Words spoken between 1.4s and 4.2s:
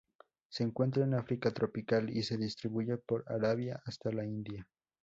tropical y se distribuye por Arabia hasta